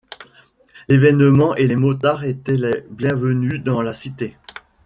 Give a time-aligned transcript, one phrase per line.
[0.89, 4.35] L'événement et les motards étaient les bienvenus dans la cité.